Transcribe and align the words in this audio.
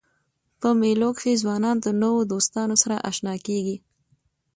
په 0.59 0.69
مېلو 0.79 1.09
کښي 1.17 1.33
ځوانان 1.41 1.77
د 1.81 1.87
نوو 2.01 2.19
دوستانو 2.31 2.75
سره 2.83 2.95
اشنا 3.09 3.35
کېږي. 3.47 3.77